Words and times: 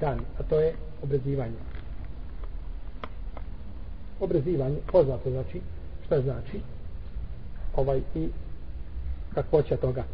dan, 0.00 0.20
a 0.38 0.42
to 0.42 0.60
je 0.60 0.74
obrezivanje. 1.02 1.60
Obrezivanje, 4.20 4.76
poznato 4.92 5.30
znači, 5.30 5.60
šta 6.06 6.20
znači, 6.20 6.60
ovaj 7.76 8.00
i 8.14 8.28
kakvoća 9.34 9.76
toga. 9.76 10.04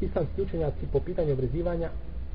Islamski 0.00 0.42
učenjaci 0.42 0.86
po 0.92 1.00
pitanju 1.00 1.32
obrezivanja 1.32 1.90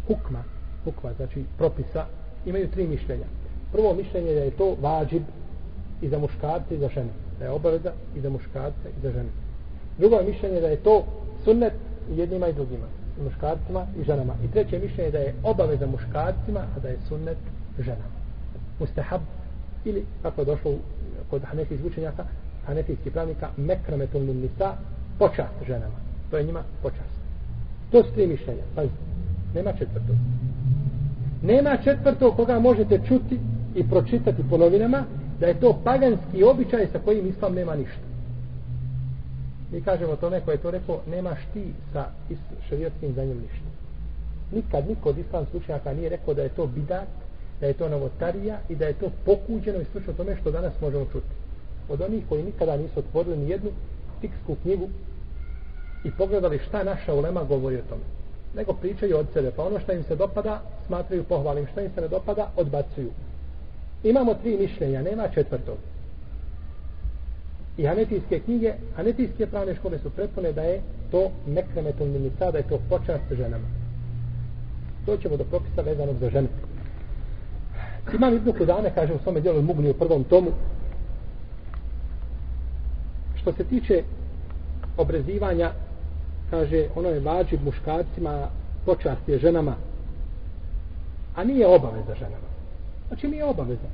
hukma, 0.08 0.44
hukma, 0.84 1.14
znači 1.14 1.44
propisa, 1.58 2.06
imaju 2.46 2.72
tri 2.72 2.88
mišljenja. 2.88 3.26
Prvo 3.72 3.94
mišljenje 3.94 4.30
je 4.30 4.36
da 4.36 4.42
je 4.42 4.52
to 4.52 4.76
vađib 4.82 5.24
i 6.02 6.10
za 6.10 6.20
muškarce 6.20 6.76
i 6.76 6.80
za 6.80 6.90
žene. 6.90 7.10
Da 7.40 7.46
je 7.46 7.52
obaveza 7.52 7.92
i 8.16 8.22
za 8.22 8.30
muškarce 8.30 8.90
i 8.98 9.02
za 9.02 9.12
žene. 9.12 9.30
Drugo 9.98 10.16
je 10.16 10.32
mišljenje 10.32 10.62
da 10.62 10.68
je 10.68 10.84
to 10.84 11.06
sunnet 11.44 11.74
jednima 12.16 12.48
i 12.48 12.54
drugima. 12.54 12.88
Muškarcima 13.24 13.86
i 14.00 14.04
ženama. 14.04 14.34
I 14.44 14.52
treće 14.52 14.80
mišljenje 14.80 15.12
da 15.12 15.18
je 15.18 15.36
obaveza 15.44 15.88
muškarcima, 15.88 16.60
a 16.60 16.80
da 16.80 16.88
je 16.88 16.98
sunnet 17.08 17.38
ženama. 17.80 18.16
Mustahab 18.80 19.22
ili 19.86 20.06
kako 20.22 20.42
je 20.42 20.46
došlo 20.46 20.72
kod 21.30 21.42
hanefijskih 21.44 21.92
učenjaka, 21.92 22.24
hanefijskih 22.66 23.12
pravnika, 23.12 23.50
mekrametul 23.58 24.22
min 24.22 24.42
nisa, 24.42 24.74
počast 25.20 25.54
ženama. 25.68 25.96
To 26.32 26.38
je 26.38 26.44
njima 26.44 26.64
počast. 26.82 27.16
To 27.92 28.04
su 28.04 28.14
tri 28.14 28.28
mišljenja. 28.28 28.64
Pazite, 28.76 28.96
nema 29.56 29.72
četvrtog. 29.72 30.16
Nema 31.42 31.78
četvrtog 31.84 32.36
koga 32.36 32.60
možete 32.60 33.00
čuti 33.08 33.40
i 33.76 33.90
pročitati 33.90 34.44
po 34.50 34.58
novinama 34.58 35.04
da 35.40 35.48
je 35.48 35.60
to 35.60 35.82
paganski 35.84 36.44
običaj 36.44 36.88
sa 36.92 37.00
kojim 37.00 37.28
islam 37.28 37.54
nema 37.54 37.76
ništa. 37.76 38.15
Mi 39.72 39.82
kažemo 39.82 40.16
tome 40.16 40.42
ko 40.42 40.52
je 40.52 40.58
to 40.58 40.72
rekao, 40.72 41.02
nemaš 41.08 41.40
ti 41.54 41.74
sa 41.94 42.06
šarijatskim 42.70 43.14
znanjem 43.14 43.38
ništa. 43.38 43.66
Nikad 44.52 44.88
niko 44.88 45.10
od 45.10 45.18
islamskih 45.18 45.62
učenjaka 45.62 45.94
nije 45.94 46.10
rekao 46.10 46.34
da 46.34 46.42
je 46.42 46.50
to 46.50 46.68
bidat, 46.68 47.08
da 47.60 47.68
je 47.68 47.74
to 47.74 47.90
novotarija 47.90 48.60
i 48.70 48.76
da 48.76 48.86
je 48.86 48.94
to 48.94 49.10
pokuđeno 49.26 49.82
i 49.82 49.86
slučno 49.86 50.14
tome 50.14 50.38
što 50.42 50.52
danas 50.52 50.74
možemo 50.82 51.06
čuti. 51.12 51.34
Od 51.90 52.02
onih 52.02 52.24
koji 52.30 52.44
nikada 52.44 52.78
nisu 52.78 53.00
otvorili 53.00 53.38
ni 53.38 53.50
jednu 53.50 53.72
fiksku 54.22 54.56
knjigu 54.62 54.90
i 56.04 56.12
pogledali 56.12 56.60
šta 56.60 56.84
naša 56.84 57.14
ulema 57.14 57.44
govori 57.44 57.76
o 57.76 57.90
tome. 57.90 58.04
Nego 58.56 58.74
pričaju 58.74 59.18
od 59.18 59.28
sebe, 59.34 59.52
pa 59.52 59.64
ono 59.64 59.80
što 59.80 59.92
im 59.92 60.04
se 60.04 60.16
dopada 60.16 60.62
smatraju 60.88 61.24
pohvalim, 61.24 61.68
što 61.68 61.82
im 61.82 61.92
se 61.96 62.02
ne 62.02 62.08
dopada 62.08 62.52
odbacuju. 62.56 63.12
Imamo 64.04 64.34
tri 64.34 64.58
mišljenja, 64.58 65.02
nema 65.02 65.28
četvrtog. 65.28 65.78
I 67.78 67.86
hanefijske 67.86 68.40
knjige, 68.40 68.74
hanefijske 68.96 69.48
pravne 69.48 69.76
škole 69.76 70.00
su 70.00 70.10
prepune 70.10 70.52
da 70.52 70.62
je 70.62 70.82
to 71.12 71.32
nekremetom 71.48 72.10
minica, 72.10 72.52
da 72.52 72.58
je 72.58 72.68
to 72.68 72.80
počast 72.90 73.24
ženama. 73.32 73.68
To 75.06 75.18
ćemo 75.18 75.38
do 75.38 75.44
propisa 75.44 75.82
vezanog 75.82 76.18
za 76.18 76.30
žene. 76.30 76.48
Imam 78.14 78.36
Ibnu 78.36 78.54
Kudane, 78.54 78.92
kaže 78.96 79.14
u 79.14 79.20
svome 79.24 79.42
djelu 79.42 79.62
Mugni 79.62 79.90
u 79.90 79.94
prvom 79.94 80.24
tomu, 80.24 80.52
što 83.36 83.54
se 83.54 83.64
tiče 83.64 84.04
obrezivanja, 84.98 85.72
kaže, 86.50 86.88
ono 86.96 87.10
je 87.10 87.20
vađib 87.20 87.64
muškarcima, 87.64 88.50
počast 88.86 89.30
je 89.30 89.40
ženama, 89.40 89.76
a 91.36 91.44
nije 91.44 91.68
obaveza 91.68 92.16
ženama. 92.16 92.50
Znači 93.08 93.28
nije 93.28 93.46
obaveza. 93.46 93.90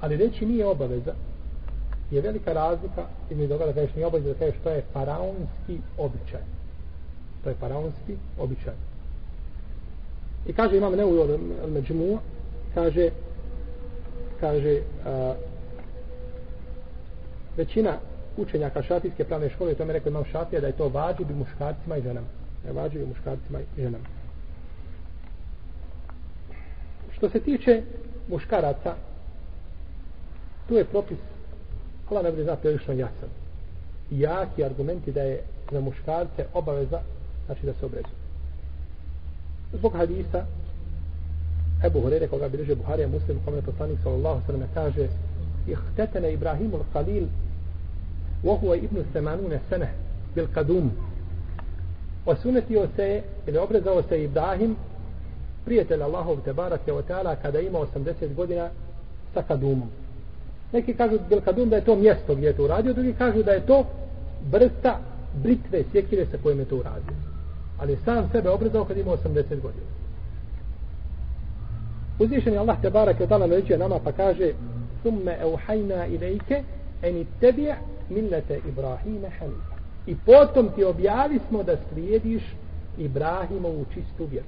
Ali 0.00 0.16
reći 0.16 0.46
nije 0.46 0.66
obaveza, 0.66 1.14
je 2.12 2.20
velika 2.20 2.52
razlika 2.52 3.06
između 3.30 3.48
toga 3.48 3.66
da 3.66 3.72
kažeš 3.72 3.94
nije 3.94 4.06
obaveza 4.06 4.32
da 4.32 4.38
kažeš 4.38 4.54
to 4.64 4.70
je 4.70 4.82
faraonski 4.92 5.78
običaj. 5.98 6.40
To 7.44 7.50
je 7.50 7.54
faraonski 7.60 8.16
običaj. 8.38 8.74
I 10.46 10.52
kaže 10.52 10.76
imam 10.76 10.92
ne 10.92 11.04
u 11.04 11.38
međumu, 11.68 12.18
kaže 12.74 13.10
kaže 14.40 14.80
a, 15.06 15.34
većina 17.56 17.98
učenjaka 18.36 18.82
šafijske 18.82 19.24
pravne 19.24 19.50
škole, 19.50 19.74
to 19.74 19.84
mi 19.84 19.92
rekao 19.92 20.10
imam 20.10 20.24
šafija, 20.24 20.60
da 20.60 20.66
je 20.66 20.76
to 20.76 20.88
vađi 20.88 21.24
bi 21.24 21.34
muškarcima 21.34 21.96
i 21.96 22.02
ženama. 22.02 22.26
Da 22.62 22.68
je 22.68 22.74
vađi 22.74 22.98
bi 22.98 23.06
muškarcima 23.06 23.60
i 23.60 23.82
ženama. 23.82 24.04
Što 27.16 27.28
se 27.28 27.40
tiče 27.40 27.82
muškaraca, 28.28 28.94
tu 30.68 30.74
je 30.74 30.84
propis 30.84 31.18
Allah 32.09 32.23
ne 32.23 32.31
bude 32.31 32.43
znati 32.43 32.61
prilično 32.61 32.93
jasan. 32.93 33.29
Jaki 34.11 34.63
argumenti 34.63 35.11
da 35.11 35.21
je 35.21 35.43
za 35.71 35.79
muškarce 35.79 36.45
obaveza 36.53 36.99
znači 37.45 37.65
da 37.65 37.73
se 37.73 37.85
obrezu. 37.85 38.15
Zbog 39.73 39.93
hadisa 39.93 40.45
Ebu 41.85 42.01
Hurere 42.01 42.27
koga 42.27 42.49
bilježe 42.49 42.75
Buharija 42.75 43.07
muslim 43.07 43.39
kome 43.45 43.57
je 43.57 43.61
poslanik 43.61 43.99
sallallahu 44.03 44.41
sallam 44.45 44.69
kaže 44.73 45.07
ihtetene 45.67 46.33
Ibrahimu 46.33 46.77
al-Khalil 46.77 47.27
وهو 48.43 48.73
ابن 48.73 49.05
ثمانون 49.13 49.59
سنة 49.69 49.89
بالقدوم 50.35 50.91
وسنتio 52.27 52.87
se 52.95 53.21
ili 53.47 53.57
obrezao 53.57 54.03
se 54.09 54.23
Ibrahim 54.23 54.75
prijatelj 55.65 56.03
Allahov 56.03 56.41
te 56.45 56.53
barake 56.53 56.91
wa 56.91 57.01
ta'ala 57.07 57.35
kada 57.35 57.59
ima 57.59 57.79
80 57.79 58.35
godina 58.35 58.69
sa 59.33 59.41
kadumom 59.43 59.89
Neki 60.72 60.94
kažu 60.94 61.18
bil 61.28 61.40
kadum 61.40 61.68
da 61.68 61.76
je 61.76 61.84
to 61.84 61.96
mjesto 61.96 62.34
gdje 62.34 62.46
je 62.46 62.56
to 62.56 62.64
uradio, 62.64 62.92
drugi 62.92 63.12
kažu 63.12 63.42
da 63.42 63.52
je 63.52 63.66
to 63.66 63.84
vrsta 64.50 64.98
britve, 65.42 65.84
sjekire 65.92 66.26
sa 66.26 66.36
kojim 66.42 66.58
je 66.58 66.64
to 66.64 66.76
uradio. 66.76 67.16
Ali 67.78 67.98
sam 68.04 68.28
sebe 68.32 68.50
obrezao 68.50 68.84
kad 68.84 68.96
ima 68.96 69.10
80 69.10 69.60
godina. 69.60 69.86
Uzvišen 72.18 72.52
je 72.52 72.58
Allah 72.58 72.76
te 72.82 72.90
barak 72.90 73.20
je 73.20 73.26
tala 73.26 73.46
naređuje 73.46 73.78
nama 73.78 73.98
pa 74.04 74.12
kaže 74.12 74.52
Thumme 75.02 75.36
euhajna 75.40 76.06
ilajke 76.06 76.62
eni 77.02 77.26
tebi 77.40 77.72
millete 78.10 78.60
Ibrahime 78.68 79.28
hanifa. 79.38 79.76
I 80.06 80.16
potom 80.16 80.68
ti 80.74 80.84
objavili 80.84 81.40
smo 81.48 81.62
da 81.62 81.76
slijediš 81.92 82.42
Ibrahimovu 82.98 83.84
čistu 83.94 84.24
vjeru. 84.30 84.46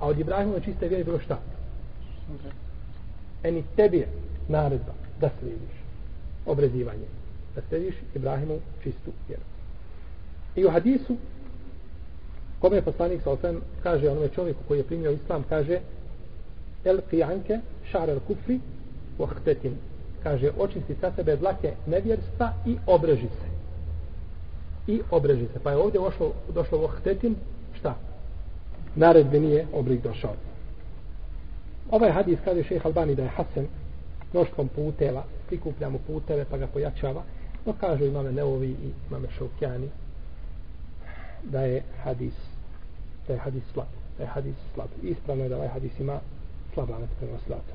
A 0.00 0.06
od 0.06 0.18
Ibrahimovu 0.18 0.60
čiste 0.60 0.88
vjere 0.88 1.04
bilo 1.04 1.18
šta? 1.18 1.38
Eni 3.42 3.64
tebi 3.76 4.06
naredba 4.48 4.92
da 5.20 5.30
slijediš 5.38 5.76
obrezivanje. 6.46 7.06
Da 7.54 7.62
slijediš 7.68 7.94
Ibrahimu 8.14 8.58
čistu 8.82 9.10
vjeru. 9.28 9.42
I 10.56 10.64
u 10.64 10.70
hadisu 10.70 11.16
kome 12.60 12.76
je 12.76 12.82
poslanik 12.82 13.22
sa 13.22 13.30
osam 13.30 13.60
kaže 13.82 14.08
onome 14.10 14.28
čovjeku 14.28 14.60
koji 14.68 14.78
je 14.78 14.84
primio 14.84 15.10
islam 15.10 15.44
kaže 15.48 15.80
el 16.84 17.00
qijanke 17.10 17.60
šar 17.90 18.10
el 18.10 18.20
kufri 18.20 18.60
vohtetin 19.18 19.76
kaže 20.22 20.50
očisti 20.58 20.94
sa 21.00 21.12
sebe 21.16 21.36
dlake 21.36 21.72
nevjerstva 21.86 22.52
i 22.66 22.76
obreži 22.86 23.28
se 23.28 23.48
i 24.92 25.00
obreži 25.10 25.46
se 25.52 25.58
pa 25.62 25.70
je 25.70 25.76
ovdje 25.76 26.00
došlo, 26.00 26.32
došlo 26.54 26.78
vohtetin 26.78 27.36
šta? 27.78 27.94
naredbe 28.96 29.40
nije 29.40 29.66
oblik 29.72 30.02
došao 30.02 30.34
ovaj 31.90 32.10
hadis 32.10 32.38
kaže 32.44 32.62
šeha 32.62 32.88
Albani 32.88 33.14
da 33.14 33.22
je 33.22 33.28
Hasan 33.28 33.66
mnoštvom 34.36 34.68
puteva, 34.68 35.24
prikupljamo 35.46 35.98
puteve 36.06 36.44
pa 36.50 36.58
ga 36.58 36.66
pojačava, 36.66 37.22
no 37.66 37.72
kažu 37.80 38.04
imame 38.04 38.32
Neovi 38.32 38.68
i 38.68 38.90
imame 39.08 39.28
Šaukjani 39.38 39.88
da 41.42 41.60
je 41.60 41.82
hadis 42.04 42.34
da 43.26 43.32
je 43.32 43.38
hadis 43.38 43.62
slab, 43.72 43.86
da 44.18 44.24
je 44.24 44.28
hadis 44.28 44.54
slab. 44.74 44.88
Ispravno 45.02 45.44
je 45.44 45.48
da 45.48 45.56
ovaj 45.56 45.68
hadis 45.68 46.00
ima 46.00 46.20
slab 46.74 46.90
lanac 46.90 47.10
prenoslaca. 47.20 47.74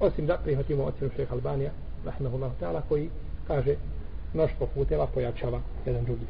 Osim 0.00 0.26
da 0.26 0.38
prihvatimo 0.44 0.84
ocjenu 0.84 1.12
šeha 1.16 1.34
Albanija, 1.34 1.70
rahimahullahu 2.04 2.54
ta'ala, 2.60 2.80
koji 2.88 3.10
kaže 3.46 3.74
mnoštvo 4.34 4.66
puteva 4.74 5.06
pojačava 5.06 5.60
jedan 5.86 6.04
drugi. 6.04 6.26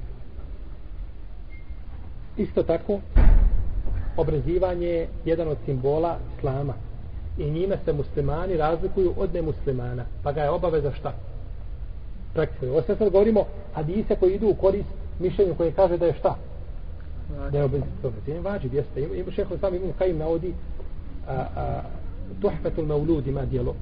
Isto 2.36 2.62
tako, 2.62 3.00
obrezivanje 4.16 4.86
je 4.86 5.08
jedan 5.24 5.48
od 5.48 5.56
simbola 5.64 6.18
slama, 6.40 6.74
i 7.38 7.50
njime 7.50 7.78
se 7.84 7.92
muslimani 7.92 8.56
razlikuju 8.56 9.14
od 9.16 9.34
nemuslimana. 9.34 10.04
Pa 10.22 10.32
ga 10.32 10.42
je 10.42 10.50
obaveza 10.50 10.92
šta? 10.92 11.12
Praktikuju 12.34 12.72
ovo 12.72 12.82
sad 12.82 12.98
govorimo 12.98 13.44
hadise 13.74 14.16
koji 14.16 14.34
idu 14.34 14.48
u 14.48 14.54
korist 14.54 14.88
mišljenju 15.20 15.54
koje 15.54 15.72
kaže 15.72 15.98
da 15.98 16.06
je 16.06 16.14
šta? 16.14 16.36
Da 17.52 17.58
je 17.58 17.64
obaveza. 17.64 17.86
Vađi 18.42 18.68
jeste. 18.72 19.02
Ima 19.02 19.30
šeho 19.30 19.58
sam 19.58 19.74
imam 19.74 19.92
kajim 19.98 20.18
navodi 20.18 20.54
a, 21.28 21.46
a, 21.56 21.82
tuhfetul 22.40 22.84
maulud 22.84 23.26
ima 23.26 23.44
dijelo 23.44 23.74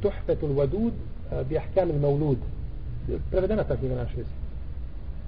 tuhfetul 0.00 0.52
vadud 0.52 0.92
bi 1.48 1.58
ahkam 1.58 1.90
il 1.90 2.00
maulud 2.00 2.38
prevedena 3.30 3.64
ta 3.64 3.76
knjiga 3.76 3.94
naša 3.94 4.16
jezik 4.16 4.32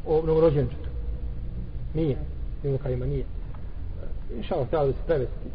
o 0.06 0.22
novorođenčetu. 0.26 0.88
Nije. 1.94 2.16
Imam 2.64 2.78
kajima 2.78 3.06
nije. 3.06 3.24
Inša 4.36 4.54
Allah 4.54 4.68
treba 4.68 4.86
da 4.86 4.92
se 4.92 4.98
prevesti 5.06 5.48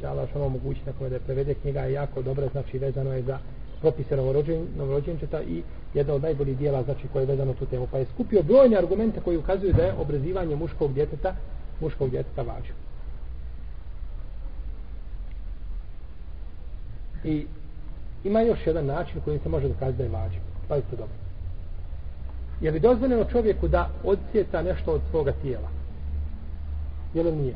će 0.00 0.06
Allah 0.06 0.28
ono 0.34 0.44
omogući 0.44 0.80
nekome 0.86 1.10
da 1.10 1.16
je 1.16 1.20
prevede 1.20 1.54
knjiga 1.54 1.80
je 1.80 1.92
jako 1.92 2.22
dobra, 2.22 2.48
znači 2.52 2.78
vezano 2.78 3.12
je 3.12 3.22
za 3.22 3.38
propise 3.80 4.16
novorođenčeta 4.76 5.42
i 5.42 5.62
jedna 5.94 6.14
od 6.14 6.22
najboljih 6.22 6.58
dijela 6.58 6.82
znači, 6.82 7.08
koje 7.12 7.22
je 7.22 7.26
vezano 7.26 7.54
tu 7.54 7.66
temu. 7.66 7.86
Pa 7.90 7.98
je 7.98 8.06
skupio 8.14 8.42
brojne 8.42 8.76
argumente 8.76 9.20
koji 9.20 9.36
ukazuju 9.36 9.72
da 9.72 9.82
je 9.82 9.94
obrazivanje 9.94 10.56
muškog 10.56 10.94
djeteta, 10.94 11.34
muškog 11.80 12.10
djeteta 12.10 12.42
važno. 12.42 12.74
I 17.24 17.46
ima 18.24 18.40
još 18.40 18.66
jedan 18.66 18.86
način 18.86 19.20
kojim 19.24 19.40
se 19.40 19.48
može 19.48 19.68
dokazati 19.68 19.98
da 19.98 20.04
je 20.04 20.10
važno. 20.10 20.40
Pa 20.68 20.76
je 20.76 20.82
to 20.82 20.96
dobro. 20.96 21.14
Je 22.60 22.70
li 22.70 22.80
dozvoljeno 22.80 23.24
čovjeku 23.24 23.68
da 23.68 23.90
odcijeta 24.04 24.62
nešto 24.62 24.92
od 24.92 25.00
svoga 25.10 25.32
tijela? 25.32 25.68
Je 27.14 27.22
li 27.22 27.32
nije? 27.32 27.54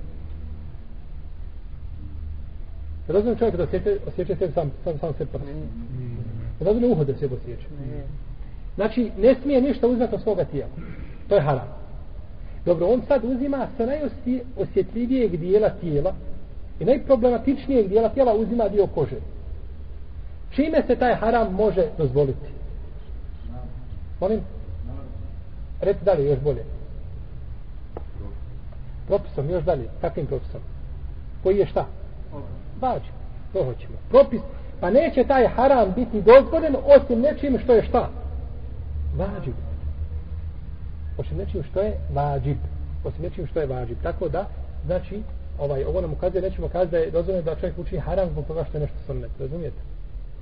Je 3.09 3.13
dozvoljeno 3.13 3.39
čovjeku 3.39 3.57
da 3.57 3.63
osjeća, 3.63 3.91
osjeća 4.07 4.37
se 4.37 4.53
sam, 4.53 4.71
sam, 4.85 4.99
sam 4.99 5.15
se 5.15 5.27
prst? 5.27 5.45
Je 6.61 6.65
dozvoljeno 6.65 6.93
uho 6.93 7.05
da 7.05 7.15
se 7.15 7.27
osjeća? 7.27 7.69
Znači, 8.75 9.11
ne 9.19 9.35
smije 9.43 9.61
ništa 9.61 9.87
uzeti 9.87 10.15
od 10.15 10.23
svoga 10.23 10.45
tijela. 10.45 10.71
To 11.29 11.35
je 11.35 11.41
haram. 11.41 11.69
Dobro, 12.65 12.87
on 12.87 13.03
sad 13.09 13.25
uzima 13.25 13.67
sa 13.77 13.87
najosjetljivijeg 13.87 15.37
dijela 15.37 15.71
tijela 15.71 16.15
i 16.81 16.85
najproblematičnijeg 16.85 17.89
dijela 17.89 18.09
tijela 18.09 18.35
uzima 18.35 18.69
dio 18.69 18.87
kože. 18.87 19.17
Čime 20.51 20.83
se 20.87 20.97
taj 20.97 21.15
haram 21.15 21.53
može 21.53 21.87
dozvoliti? 21.99 22.49
Molim? 24.21 24.41
Reci 25.81 26.05
dalje, 26.05 26.25
još 26.25 26.39
bolje. 26.39 26.65
Propisom, 29.07 29.51
još 29.51 29.65
dalje. 29.65 29.89
Kakvim 30.01 30.27
propisom? 30.27 30.61
Koji 31.43 31.59
je 31.59 31.67
šta? 31.67 31.87
Vađi. 32.85 33.11
To 33.53 33.65
hoćemo. 33.65 33.97
Propis. 34.11 34.41
Pa 34.81 34.91
neće 34.91 35.25
taj 35.25 35.47
haram 35.49 35.93
biti 35.97 36.23
dozvoljen 36.23 36.77
osim 36.97 37.21
nečim 37.21 37.59
što 37.59 37.75
je 37.75 37.83
šta? 37.83 38.11
Vađi. 39.17 39.53
Osim 41.19 41.37
nečim 41.39 41.63
što 41.63 41.81
je 41.81 41.99
vađib. 42.15 42.59
Osim 43.05 43.23
nečim 43.23 43.47
što 43.47 43.61
je 43.61 43.67
vađib. 43.67 43.97
Tako 44.03 44.29
da, 44.29 44.47
znači, 44.87 45.23
ovaj, 45.59 45.85
ovo 45.85 46.01
nam 46.01 46.13
ukazuje, 46.13 46.43
nećemo 46.43 46.69
kazati 46.69 46.91
da 46.91 46.99
je 46.99 47.11
dozvoljeno 47.11 47.45
da 47.45 47.55
čovjek 47.55 47.79
uči 47.79 47.99
haram 47.99 48.29
zbog 48.31 48.45
toga 48.47 48.65
što 48.65 48.77
je 48.77 48.81
nešto 48.81 48.97
sunnet. 49.07 49.31
Razumijete? 49.41 49.81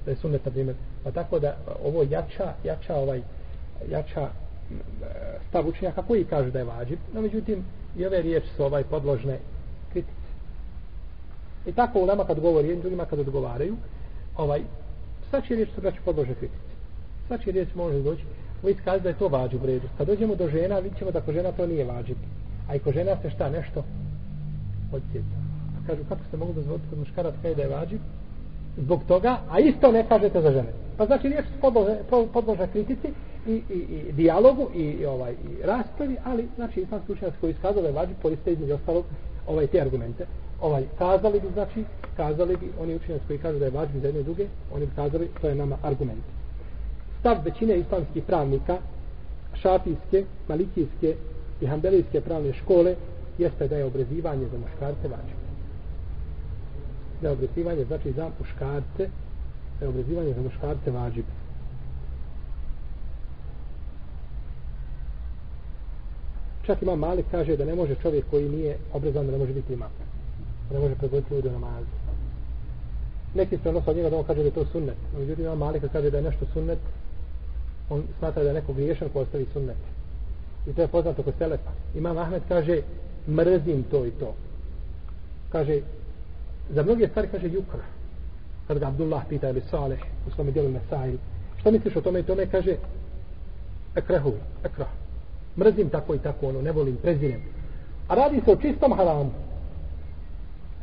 Da 0.04 0.10
je 0.10 0.16
sunnet, 0.16 0.44
na 0.44 0.50
primjer. 0.50 0.76
Pa 1.04 1.10
tako 1.10 1.38
da 1.38 1.56
ovo 1.84 2.02
jača, 2.10 2.52
jača 2.64 2.94
ovaj, 2.94 3.22
jača 3.90 4.20
e, 4.20 4.28
stav 5.48 5.68
učenjaka 5.68 6.02
koji 6.02 6.24
kaže 6.24 6.50
da 6.50 6.58
je 6.58 6.64
vađib, 6.64 6.98
no 7.14 7.20
međutim 7.20 7.64
i 7.96 8.06
ove 8.06 8.22
riječi 8.22 8.48
su 8.56 8.64
ovaj 8.64 8.84
podložne. 8.84 9.38
I 11.66 11.72
tako 11.72 12.00
u 12.00 12.06
nama 12.06 12.24
kad 12.24 12.40
govori 12.40 12.68
jednim 12.68 12.80
drugima 12.80 13.04
kad 13.04 13.18
odgovaraju, 13.18 13.76
ovaj, 14.36 14.60
svačije 15.30 15.56
riječ 15.56 15.68
se 15.74 15.80
braći 15.80 15.98
podložne 16.04 16.34
kritice. 16.34 16.72
Svačije 17.26 17.52
riječ 17.52 17.74
može 17.74 18.02
doći, 18.02 18.22
vi 18.62 18.74
skazi 18.74 19.02
da 19.02 19.08
je 19.08 19.18
to 19.18 19.28
vađib 19.28 19.62
u 19.62 19.66
redu. 19.66 19.88
Kad 19.98 20.06
dođemo 20.06 20.34
do 20.34 20.48
žena, 20.48 20.78
vidit 20.78 20.98
ćemo 20.98 21.10
da 21.10 21.20
ko 21.20 21.32
žena 21.32 21.52
to 21.52 21.66
nije 21.66 21.84
vađib. 21.84 22.16
A 22.68 22.74
i 22.76 22.78
ko 22.78 22.92
žena 22.92 23.16
se 23.22 23.30
šta 23.30 23.50
nešto 23.50 23.84
odsjeća. 24.92 25.38
A 25.76 25.86
kažu 25.86 26.02
kako 26.08 26.20
ste 26.28 26.36
mogli 26.36 26.54
dozvoliti 26.54 26.88
kod 26.90 26.98
muškarac 26.98 27.34
kaj 27.42 27.54
da 27.54 27.62
je 27.62 27.68
vađib? 27.68 28.00
Zbog 28.76 29.04
toga, 29.08 29.38
a 29.50 29.60
isto 29.60 29.92
ne 29.92 30.08
kažete 30.08 30.40
za 30.40 30.50
žene. 30.50 30.72
Pa 30.96 31.06
znači 31.06 31.28
riječ 31.28 31.44
podloža, 31.60 31.96
podloža 32.32 32.66
kritici 32.66 33.08
i, 33.46 33.52
i, 33.52 33.74
i 33.74 34.12
dijalogu 34.12 34.68
i, 34.74 34.82
i, 34.82 35.06
ovaj, 35.06 35.32
i 35.32 35.66
raspravi, 35.66 36.16
ali 36.24 36.48
znači 36.56 36.80
islamski 36.80 37.12
učenjac 37.12 37.34
koji 37.40 37.50
iskazali 37.50 37.86
je 37.86 37.92
vađib 37.92 38.16
koriste 38.22 38.52
između 38.52 38.74
ostalog 38.74 39.04
ovaj, 39.46 39.66
te 39.66 39.80
argumente. 39.80 40.26
Ovaj, 40.62 40.84
kazali 40.98 41.40
bi, 41.40 41.48
znači, 41.52 41.84
kazali 42.16 42.56
bi, 42.56 42.70
oni 42.80 42.94
učenjac 42.94 43.22
koji 43.26 43.38
kažu 43.38 43.58
da 43.58 43.64
je 43.64 43.70
važni 43.70 44.00
za 44.00 44.06
jedne 44.06 44.20
i 44.20 44.24
druge, 44.24 44.46
oni 44.74 44.86
bi 44.86 44.92
kazali, 44.94 45.28
to 45.40 45.48
je 45.48 45.54
nama 45.54 45.76
argument. 45.82 46.24
Stav 47.20 47.36
većine 47.44 47.78
islamskih 47.78 48.24
pravnika, 48.24 48.78
šafijske, 49.54 50.24
malikijske 50.48 51.16
i 51.60 51.66
hambelijske 51.66 52.20
pravne 52.20 52.52
škole, 52.52 52.94
jeste 53.38 53.68
da 53.68 53.76
je 53.76 53.84
obrezivanje 53.84 54.46
za 54.52 54.58
muškarce 54.58 55.08
važno. 55.08 55.38
Da 57.20 57.28
je 57.28 57.32
obrezivanje, 57.32 57.84
znači 57.84 58.12
za 58.12 58.30
muškarce, 58.38 59.08
da 59.80 59.84
je 59.84 59.88
obrezivanje 59.88 60.34
za 60.34 60.42
muškarce 60.42 60.90
važno. 60.90 61.22
Čak 66.66 66.82
ima 66.82 66.96
Malik 66.96 67.26
kaže 67.30 67.56
da 67.56 67.64
ne 67.64 67.74
može 67.74 67.94
čovjek 67.94 68.24
koji 68.30 68.48
nije 68.48 68.76
obrezan 68.92 69.26
da 69.26 69.32
ne 69.32 69.38
može 69.38 69.52
biti 69.52 69.72
imam. 69.72 69.90
Da 70.72 70.78
ne 70.78 70.84
može 70.84 70.94
predvoditi 70.94 71.34
ljudi 71.34 71.48
u 71.48 71.52
namazu. 71.52 71.86
Neki 73.34 73.58
se 73.58 73.68
odnosno 73.68 73.90
od 73.90 73.96
njega 73.96 74.10
da 74.10 74.18
on 74.18 74.24
kaže 74.24 74.40
da 74.40 74.46
je 74.46 74.54
to 74.54 74.64
sunnet. 74.64 74.96
No, 75.12 75.20
međutim, 75.20 75.44
ima 75.44 75.54
Malik 75.54 75.82
kaže 75.92 76.10
da 76.10 76.16
je 76.16 76.22
nešto 76.22 76.46
sunnet, 76.52 76.78
on 77.90 78.02
smatra 78.18 78.42
da 78.42 78.48
je 78.48 78.54
neko 78.54 78.72
griješan 78.72 79.08
ko 79.08 79.20
ostavi 79.20 79.46
sunnet. 79.52 79.76
I 80.66 80.72
to 80.72 80.82
je 80.82 80.88
poznato 80.88 81.22
kod 81.22 81.34
Selefa. 81.38 81.70
Imam 81.94 82.18
Ahmed 82.18 82.42
kaže, 82.48 82.80
mrzim 83.28 83.82
to 83.90 84.06
i 84.06 84.10
to. 84.10 84.34
Kaže, 85.48 85.80
za 86.70 86.82
mnoge 86.82 87.08
stvari 87.08 87.28
kaže 87.28 87.46
Jukra. 87.46 87.84
Kad 88.68 88.78
ga 88.78 88.86
Abdullah 88.86 89.22
pita 89.28 89.50
ili 89.50 89.62
Saleh 89.70 90.00
u 90.28 90.30
svome 90.30 90.50
dijelu 90.50 90.68
Mesail, 90.68 91.16
šta 91.60 91.70
misliš 91.70 91.96
o 91.96 92.00
tome 92.00 92.20
i 92.20 92.22
tome, 92.22 92.46
kaže, 92.46 92.76
ekrehu, 93.94 94.32
ekrah. 94.64 94.88
mrzim 95.56 95.90
tako 95.90 96.14
i 96.14 96.18
tako 96.18 96.48
ono, 96.48 96.62
ne 96.62 96.72
volim, 96.72 96.96
prezirem. 96.96 97.42
A 98.08 98.14
radi 98.14 98.40
se 98.44 98.50
o 98.50 98.56
čistom 98.56 98.92
haramu. 98.92 99.30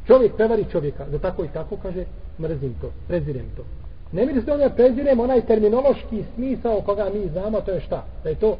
Čovjek 0.09 0.35
prevari 0.35 0.65
čovjeka, 0.71 1.05
da 1.05 1.19
tako 1.19 1.43
i 1.43 1.47
tako 1.53 1.77
kaže, 1.77 2.05
mrzim 2.39 2.75
to, 2.81 2.91
prezirem 3.07 3.45
to. 3.55 3.63
Ne 4.11 4.25
mi 4.25 4.41
se 4.41 4.51
onda 4.51 4.69
prezirem 4.69 5.19
onaj 5.19 5.41
terminološki 5.41 6.23
smisao 6.35 6.81
koga 6.81 7.09
mi 7.13 7.29
znamo, 7.29 7.61
to 7.61 7.71
je 7.71 7.81
šta? 7.81 8.05
Da 8.23 8.29
je 8.29 8.35
to 8.35 8.57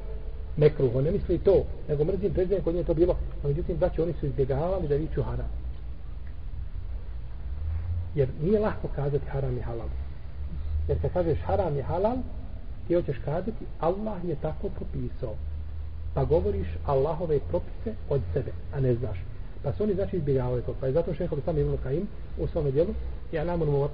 mekruh, 0.58 0.96
on 0.96 1.04
ne 1.04 1.12
misli 1.12 1.38
to, 1.38 1.64
nego 1.88 2.04
mrzim, 2.04 2.34
prezirem, 2.34 2.64
kod 2.64 2.76
nje 2.76 2.84
to 2.84 2.94
bilo. 2.94 3.16
A 3.44 3.48
međutim, 3.48 3.78
braći, 3.78 4.02
oni 4.02 4.14
su 4.20 4.26
izbjegavali 4.26 4.88
da 4.88 4.96
viću 4.96 5.24
haram. 5.24 5.50
Jer 8.16 8.30
nije 8.42 8.60
lahko 8.60 8.88
kazati 8.96 9.26
haram 9.26 9.58
i 9.58 9.62
halal. 9.62 9.90
Jer 10.88 11.02
kad 11.02 11.14
kažeš 11.14 11.40
haram 11.46 11.78
i 11.78 11.82
halal, 11.82 12.18
ti 12.88 12.94
hoćeš 12.96 13.18
kazati, 13.26 13.66
Allah 13.80 14.26
je 14.26 14.36
tako 14.36 14.70
propisao 14.70 15.36
pa 16.14 16.24
govoriš 16.24 16.68
Allahove 16.86 17.40
propise 17.50 17.94
od 18.10 18.22
sebe, 18.34 18.52
a 18.74 18.80
ne 18.80 18.96
znaš. 18.96 19.18
Pa 19.64 19.74
su 19.74 19.84
oni 19.84 19.94
znači 19.94 20.18
izbjegavali 20.18 20.62
to. 20.62 20.76
Pa 20.80 20.88
je 20.88 20.94
zato 20.94 21.14
šeho 21.14 21.36
sam 21.46 21.58
Ibn 21.58 21.78
Kajim 21.84 22.08
u 22.38 22.48
svom 22.48 22.72
dijelu 22.72 22.94
i 23.32 23.36
nam 23.36 23.62
u 23.62 23.88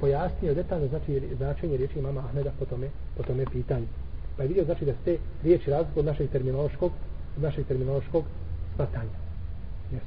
pojasnio 0.00 0.54
detaljno 0.54 0.88
znači 0.88 1.22
značenje 1.36 1.76
riječi 1.76 2.00
mama 2.00 2.20
Ahmeda 2.20 2.50
po 2.58 2.64
tome, 2.64 2.88
po 3.16 3.22
tome 3.22 3.44
pitanju. 3.52 3.86
Pa 4.36 4.42
je 4.42 4.48
vidio 4.48 4.64
znači 4.64 4.84
da 4.84 4.92
ste 5.02 5.18
riječi 5.42 5.70
razliku 5.70 6.00
od 6.00 6.06
našeg 6.06 6.30
terminološkog 6.30 6.92
od 7.36 7.42
našeg 7.42 7.66
terminološkog 7.66 8.24
shvatanja. 8.72 9.18
Yes. 9.92 10.00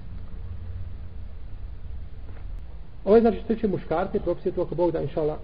Ovo 3.06 3.16
je 3.16 3.22
znači 3.22 3.38
što 3.38 3.48
se 3.48 3.56
tiče 3.56 3.68
muškarce, 3.68 4.20
je 4.46 4.52
to 4.52 4.62
ako 4.62 4.76
Bog 4.76 4.92
da 4.92 5.02
inšala 5.02 5.38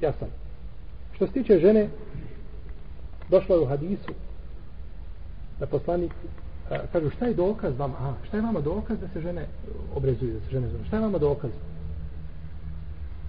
jasan. 0.00 0.28
Što 1.14 1.26
se 1.26 1.32
tiče 1.32 1.58
žene, 1.58 1.88
došlo 3.30 3.56
je 3.56 3.62
u 3.62 3.66
hadisu 3.66 4.12
da 5.60 5.66
poslanik 5.66 6.12
kažu 6.92 7.10
šta 7.10 7.26
je 7.26 7.34
dokaz 7.34 7.78
vam 7.78 7.92
a 7.92 8.14
šta 8.26 8.36
je 8.36 8.42
vama 8.42 8.60
dokaz 8.60 8.98
da 9.00 9.08
se 9.08 9.20
žene 9.20 9.46
obrezuju 9.94 10.32
da 10.32 10.40
se 10.40 10.50
žene 10.50 10.68
zove 10.68 10.84
šta 10.84 10.96
je 10.96 11.02
vama 11.02 11.18
dokaz? 11.18 11.50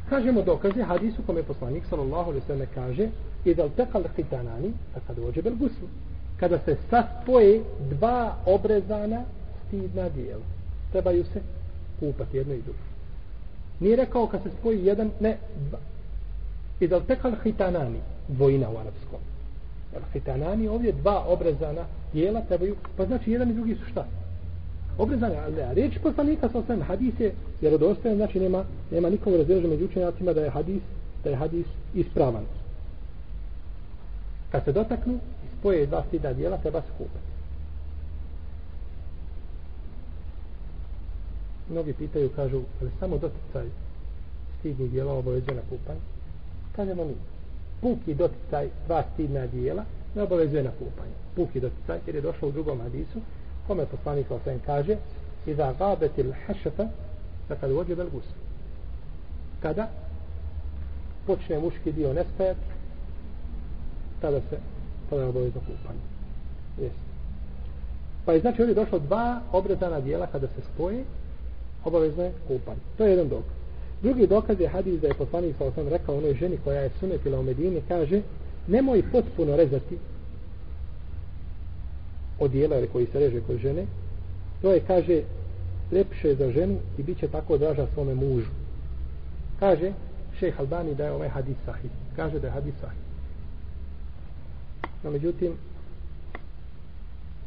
Kažemo 0.09 0.41
dokaze 0.41 0.83
hadisu 0.83 1.21
kome 1.25 1.43
poslanik 1.43 1.83
sallallahu 1.89 2.29
alejhi 2.29 2.47
ve 2.47 2.53
sallam 2.53 2.67
kaže 2.75 3.09
"Idal 3.45 3.69
taqal 3.77 4.03
tekal 4.15 4.45
faqad 4.93 5.17
wajib 5.17 5.47
al-ghusl." 5.47 5.85
kada 6.39 6.59
se 6.59 6.77
sastoje 6.89 7.63
dva 7.89 8.35
obrezana 8.45 9.21
stidna 9.67 10.09
dijela 10.09 10.43
trebaju 10.91 11.23
se 11.33 11.41
kupati 11.99 12.37
jedno 12.37 12.53
i 12.53 12.61
drugo. 12.61 12.79
Nije 13.79 13.95
rekao 13.95 14.27
kad 14.27 14.43
se 14.43 14.49
spoji 14.59 14.85
jedan 14.85 15.11
ne 15.19 15.37
dva. 15.69 15.79
Idal 16.79 16.99
da 16.99 17.05
tekal 17.05 17.31
hitanani 17.43 17.99
dvojina 18.27 18.69
u 18.69 18.77
arapskom 18.77 19.19
hitanani 20.13 20.67
ovdje 20.67 20.91
dva 20.91 21.25
obrezana 21.27 21.85
tijela 22.11 22.41
trebaju, 22.41 22.75
pa 22.97 23.05
znači 23.05 23.31
jedan 23.31 23.49
i 23.49 23.53
drugi 23.53 23.75
su 23.75 23.85
šta? 23.91 24.05
Obrezana, 24.97 25.35
ali 25.45 25.61
a 25.61 25.73
riječ 25.73 25.97
poslanika 26.03 26.49
sa 26.49 26.57
osvijem 26.59 26.81
hadis 26.81 27.19
je 27.19 27.33
vjerodostojan, 27.61 28.17
znači 28.17 28.39
nema, 28.39 28.63
nema 28.91 29.09
nikomu 29.09 29.37
razređa 29.37 29.67
među 29.67 29.85
učenjacima 29.85 30.33
da 30.33 30.41
je 30.41 30.49
hadis, 30.49 30.81
da 31.23 31.29
je 31.29 31.35
hadis 31.35 31.65
ispravan. 31.93 32.43
Kad 34.51 34.63
se 34.63 34.71
dotaknu, 34.71 35.19
spoje 35.59 35.85
dva 35.85 36.03
stida 36.07 36.33
dijela, 36.33 36.57
treba 36.57 36.81
se 36.81 36.87
kupati. 36.97 37.35
Mnogi 41.69 41.93
pitaju, 41.93 42.29
kažu, 42.35 42.61
ali 42.81 42.91
samo 42.99 43.17
doticaj 43.17 43.65
stidnih 44.59 44.91
dijela 44.91 45.13
obavezuje 45.13 45.55
na 45.55 45.61
kupanje? 45.61 45.99
Kažemo 46.75 47.03
nije 47.03 47.34
puki 47.82 48.13
doticaj 48.13 48.70
dva 48.86 49.03
stidna 49.13 49.48
dijela 49.48 49.84
ne 50.15 50.22
obavezuje 50.22 50.63
na 50.63 50.72
kupanje. 50.72 51.15
Puki 51.36 51.60
doticaj, 51.60 52.00
jer 52.05 52.15
je 52.15 52.22
došao 52.22 52.50
u 52.50 52.51
drugom 52.51 52.82
hadisu, 52.82 53.20
kome 53.67 53.86
poslanik 53.86 54.32
o 54.32 54.39
kaže, 54.65 54.98
i 55.46 55.53
da 55.53 55.74
gabetil 55.79 56.32
hašefa, 56.46 56.88
da 57.50 57.55
kad 57.55 57.72
uođe 57.72 57.96
belgus. 57.96 58.24
Kada 59.62 59.88
počne 61.27 61.60
muški 61.60 61.91
dio 61.91 62.13
nestajat, 62.13 62.58
tada 64.22 64.39
se, 64.50 64.58
tada 65.10 65.22
je 65.22 65.27
obavezno 65.27 65.62
kupanje. 65.62 66.00
Jeste. 66.77 67.00
Pa 68.25 68.34
je 68.34 68.39
znači 68.39 68.62
ovdje 68.62 68.75
došlo 68.75 69.00
dva 69.00 69.41
obrezana 69.51 70.00
dijela 70.00 70.27
kada 70.27 70.48
se 70.48 70.62
spoje, 70.74 71.03
obavezno 71.86 72.24
je 72.24 72.34
kupanje. 72.48 72.79
To 72.98 73.05
je 73.05 73.10
jedan 73.12 73.29
dokaz. 73.29 73.64
Drugi 74.05 74.27
dokaz 74.27 74.59
je 74.59 74.67
hadis 74.67 75.01
da 75.01 75.07
je 75.07 75.13
poslanik 75.13 75.55
sa 75.57 75.65
osam 75.65 75.88
rekao 75.88 76.17
onoj 76.17 76.33
ženi 76.33 76.57
koja 76.63 76.81
je 76.81 76.89
sunetila 77.00 77.39
u 77.39 77.43
Medini, 77.43 77.81
kaže, 77.88 78.21
nemoj 78.67 79.03
potpuno 79.12 79.55
rezati 79.55 79.97
odijela 82.39 82.77
ili 82.77 82.88
koji 82.88 83.05
se 83.05 83.19
reže 83.19 83.41
kod 83.47 83.57
žene, 83.57 83.85
to 84.62 84.74
je, 84.74 84.79
kaže, 84.88 85.21
lepše 85.91 86.35
za 86.35 86.51
ženu 86.51 86.77
i 86.97 87.03
bit 87.03 87.19
će 87.19 87.27
tako 87.27 87.57
draža 87.57 87.88
svome 87.93 88.13
mužu. 88.15 88.51
Kaže, 89.59 89.91
šejh 90.39 90.59
Albani 90.59 90.95
da 90.95 91.05
je 91.05 91.12
ovaj 91.12 91.29
hadis 91.29 91.57
sahih. 91.65 91.91
Kaže 92.15 92.39
da 92.39 92.47
je 92.47 92.53
hadis 92.53 92.74
sahih. 92.81 93.00
No, 95.03 95.12
međutim, 95.12 95.53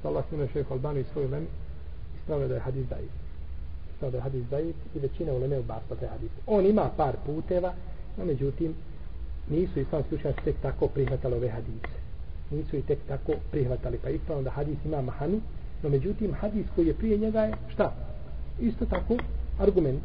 Allah 0.04 0.24
svime 0.28 0.48
šejh 0.52 0.72
Albani 0.72 1.04
svoj 1.12 1.26
vreme 1.26 1.46
ispravio 2.20 2.48
da 2.48 2.54
je 2.54 2.60
hadis 2.60 2.86
dajiv. 2.88 3.27
Ispravio 3.98 4.12
da 4.12 4.18
je 4.18 4.22
hadis 4.22 4.50
dajiv 4.50 4.74
i 4.94 4.98
većina 4.98 5.32
uleme 5.32 5.56
odbasta 5.56 5.94
taj 5.94 6.08
hadis. 6.08 6.30
On 6.46 6.66
ima 6.66 6.90
par 6.96 7.16
puteva, 7.26 7.72
no 8.16 8.24
međutim, 8.24 8.74
nisu 9.50 9.80
islamski 9.80 10.14
učenjaci 10.14 10.44
tek 10.44 10.56
tako 10.62 10.88
prihvatali 10.88 11.34
ove 11.34 11.48
hadise. 11.48 11.98
Nisu 12.50 12.76
i 12.76 12.82
tek 12.82 12.98
tako 13.08 13.32
prihvatali. 13.50 13.98
Pa 14.02 14.10
ispravno 14.10 14.42
da 14.42 14.50
hadis 14.50 14.78
ima 14.84 15.02
mahanu, 15.02 15.40
no 15.82 15.88
međutim, 15.88 16.34
hadis 16.34 16.66
koji 16.74 16.86
je 16.86 16.94
prije 16.94 17.18
njega 17.18 17.40
je 17.40 17.54
šta? 17.68 17.92
Isto 18.60 18.86
tako 18.86 19.16
argument. 19.58 20.00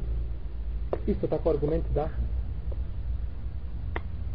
Isto 1.08 1.28
tako 1.28 1.50
argument 1.50 1.84
da 1.96 2.10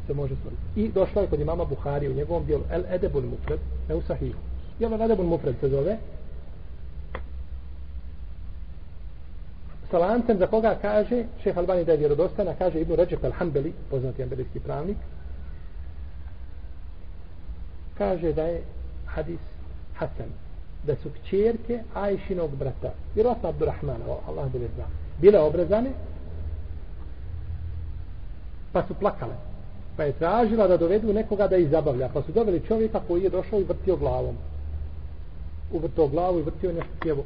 se 0.06 0.14
može 0.14 0.34
stvoriti. 0.36 0.62
I 0.76 0.88
došla 0.88 1.22
je 1.22 1.28
kod 1.28 1.40
imama 1.40 1.64
Buhari 1.64 2.08
u 2.08 2.14
njegovom 2.14 2.44
dijelu 2.44 2.62
El 2.70 2.82
Edebul 2.90 3.22
Mufred, 3.22 3.60
ne 3.88 3.94
u 3.94 4.02
Sahihu. 4.02 4.38
Jel 4.78 4.92
El 4.92 5.02
Edebul 5.02 5.26
Mufred 5.26 5.54
se 5.60 5.68
zove 5.68 5.98
sa 9.90 9.98
lancem 9.98 10.38
za 10.38 10.46
koga 10.46 10.78
kaže 10.82 11.24
šeh 11.42 11.58
Albani 11.58 11.84
da 11.84 11.92
je 11.92 11.98
vjerodostana, 11.98 12.54
kaže 12.58 12.80
Ibnu 12.80 12.96
Ređep 12.96 13.22
al-Hambeli, 13.24 13.72
poznati 13.90 14.22
ambelijski 14.22 14.60
pravnik, 14.60 14.96
kaže 17.98 18.32
da 18.32 18.42
je 18.42 18.62
hadis 19.06 19.40
Hasan, 19.94 20.30
da 20.86 20.96
su 20.96 21.10
kćerke 21.10 21.80
Ajšinog 21.94 22.50
brata, 22.56 22.92
vjerojatno 23.14 23.48
Abdurrahmana, 23.48 24.04
Allah 24.28 24.52
bi 24.52 24.58
zna, 24.58 24.84
bile 25.20 25.38
obrezane, 25.38 25.90
pa 28.72 28.86
su 28.86 28.94
plakale 28.94 29.48
pa 29.98 30.04
je 30.04 30.12
tražila 30.12 30.68
da 30.68 30.76
dovedu 30.76 31.12
nekoga 31.12 31.48
da 31.48 31.56
ih 31.56 31.68
zabavlja 31.70 32.08
pa 32.14 32.22
su 32.22 32.32
doveli 32.32 32.62
čovjeka 32.68 33.00
koji 33.08 33.22
je 33.22 33.30
došao 33.30 33.60
i 33.60 33.64
vrtio 33.64 33.96
glavom. 33.96 34.36
Uvrtio 35.72 36.06
glavu 36.06 36.38
i 36.38 36.42
vrtio 36.42 36.72
nešto 36.72 36.92
tjevo 37.02 37.24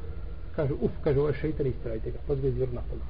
kaže 0.57 0.73
uf, 0.73 0.93
kaže 1.05 1.19
ovo 1.19 1.29
je 1.29 1.35
šeitan 1.35 1.67
ispravite 1.67 2.11
ga. 2.11 2.19
Pozve 2.27 2.49
izvr 2.49 2.69
na 2.73 2.81
polu 2.91 3.03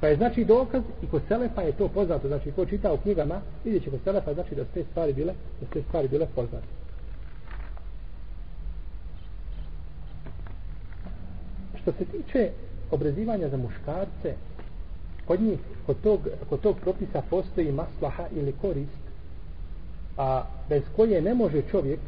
pa 0.00 0.06
je 0.06 0.16
znači 0.16 0.44
dokaz 0.44 0.82
i 1.02 1.06
kod 1.06 1.22
Selefa 1.28 1.62
je 1.62 1.72
to 1.72 1.88
poznato. 1.88 2.28
Znači 2.28 2.52
ko 2.52 2.66
čita 2.66 2.92
u 2.92 2.96
knjigama 2.96 3.40
vidjet 3.64 3.84
će 3.84 3.90
kod 3.90 4.00
Selefa 4.04 4.34
znači 4.34 4.54
da 4.54 4.64
ste 4.64 4.84
stvari 4.90 5.12
bile 5.12 5.34
da 5.60 5.66
ste 5.66 5.82
stvari 5.82 6.08
bile 6.08 6.26
poznate. 6.34 6.66
Što 11.82 11.92
se 11.92 12.04
tiče 12.04 12.50
obrezivanja 12.90 13.48
za 13.48 13.56
muškarce 13.56 14.34
kod 15.24 15.40
njih, 15.40 15.58
kod 15.86 15.96
tog, 16.02 16.20
kod 16.48 16.60
tog 16.60 16.76
propisa 16.80 17.22
postoji 17.30 17.72
maslaha 17.72 18.24
ili 18.36 18.54
korist, 18.60 19.02
a 20.16 20.44
bez 20.68 20.82
koje 20.96 21.22
ne 21.22 21.34
može 21.34 21.62
čovjek 21.70 22.00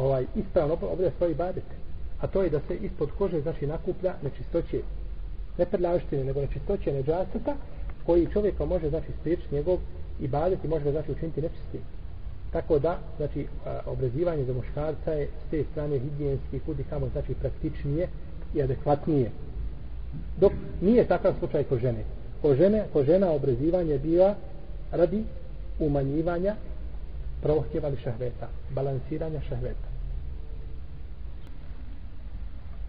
ovaj 0.00 0.26
ispravno 0.36 0.74
obavlja 0.74 1.10
svoje 1.16 1.32
ibadete. 1.32 1.74
A 2.20 2.26
to 2.26 2.42
je 2.42 2.50
da 2.50 2.60
se 2.68 2.76
ispod 2.76 3.10
kože 3.18 3.40
znači 3.40 3.66
nakuplja 3.66 4.14
nečistoće, 4.22 4.80
ne 5.58 5.66
prljavštine, 5.66 6.24
nego 6.24 6.40
nečistoće 6.40 6.92
neđasata, 6.92 7.54
koji 8.06 8.32
čovjeka 8.32 8.64
može 8.64 8.88
znači 8.88 9.06
spriječiti 9.20 9.54
njegov 9.54 9.78
ibadet 10.20 10.64
i 10.64 10.68
može 10.68 10.84
ga 10.84 10.90
znači 10.90 11.12
učiniti 11.12 11.42
nečistim. 11.42 11.80
Tako 12.52 12.78
da, 12.78 12.98
znači, 13.16 13.46
obrezivanje 13.86 14.44
za 14.44 14.52
muškarca 14.52 15.12
je 15.12 15.28
s 15.46 15.50
te 15.50 15.64
strane 15.72 15.98
higijenski 15.98 16.60
kudi 16.66 16.84
kamo 16.90 17.08
znači 17.12 17.34
praktičnije 17.34 18.08
i 18.54 18.62
adekvatnije 18.62 19.30
dok 20.40 20.52
nije 20.80 21.08
takav 21.08 21.34
slučaj 21.38 21.64
ko 21.64 21.78
žene 21.78 22.04
ko 22.42 22.54
žene, 22.54 22.84
ko 22.92 23.04
žena 23.04 23.30
obrezivanje 23.30 23.98
bila 23.98 24.34
radi 24.92 25.24
umanjivanja 25.78 26.54
prohtjevali 27.42 27.96
šahveta 27.96 28.48
balansiranja 28.74 29.40
šahveta 29.48 29.90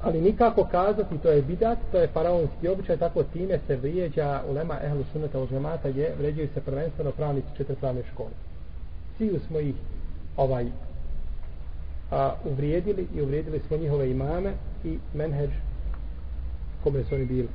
ali 0.02 0.22
nikako 0.22 0.68
kazati 0.72 1.18
to 1.18 1.32
je 1.32 1.42
bidat, 1.42 1.78
to 1.92 1.98
je 1.98 2.08
faraonski 2.08 2.68
običaj 2.68 2.98
tako 2.98 3.24
time 3.24 3.60
se 3.68 3.76
vrijeđa 3.76 4.42
ulema 4.50 4.78
ehlu 4.84 5.04
sunneta 5.12 5.40
u 5.40 5.48
žemata 5.48 5.88
je 5.88 6.16
vređaju 6.20 6.48
se 6.54 6.62
prvenstveno 6.62 7.12
pravnici 7.12 7.48
četiri 7.58 7.76
škole. 8.14 8.30
Svi 9.18 9.40
smo 9.48 9.60
ih 9.60 9.76
ovaj 10.38 10.66
a, 12.12 12.34
uvrijedili 12.46 13.08
i 13.16 13.22
uvrijedili 13.22 13.62
smo 13.68 13.78
njihove 13.78 14.12
imame 14.12 14.52
i 14.84 14.98
menheđ 15.14 15.50
kome 16.84 17.04
su 17.04 17.16
oni 17.16 17.26
bili. 17.26 17.48